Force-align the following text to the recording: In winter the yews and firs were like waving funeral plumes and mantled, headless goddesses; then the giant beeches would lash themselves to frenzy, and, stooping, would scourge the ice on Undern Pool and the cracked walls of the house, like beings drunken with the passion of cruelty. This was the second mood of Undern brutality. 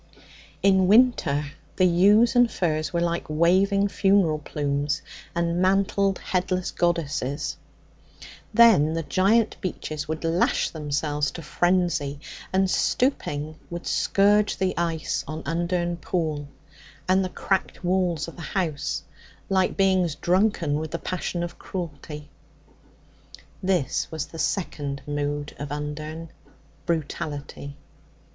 In 0.63 0.87
winter 0.87 1.51
the 1.75 1.85
yews 1.85 2.35
and 2.35 2.49
firs 2.51 2.91
were 2.91 3.01
like 3.01 3.29
waving 3.29 3.87
funeral 3.87 4.39
plumes 4.39 5.03
and 5.35 5.61
mantled, 5.61 6.17
headless 6.17 6.71
goddesses; 6.71 7.55
then 8.51 8.93
the 8.93 9.03
giant 9.03 9.57
beeches 9.61 10.07
would 10.07 10.23
lash 10.23 10.71
themselves 10.71 11.29
to 11.29 11.43
frenzy, 11.43 12.19
and, 12.51 12.67
stooping, 12.67 13.59
would 13.69 13.85
scourge 13.85 14.57
the 14.57 14.75
ice 14.75 15.23
on 15.27 15.43
Undern 15.45 15.97
Pool 15.97 16.47
and 17.07 17.23
the 17.23 17.29
cracked 17.29 17.83
walls 17.83 18.27
of 18.27 18.35
the 18.37 18.41
house, 18.41 19.03
like 19.49 19.77
beings 19.77 20.15
drunken 20.15 20.79
with 20.79 20.89
the 20.89 20.97
passion 20.97 21.43
of 21.43 21.59
cruelty. 21.59 22.27
This 23.61 24.07
was 24.09 24.25
the 24.25 24.39
second 24.39 25.03
mood 25.05 25.55
of 25.59 25.69
Undern 25.71 26.29
brutality. 26.87 27.75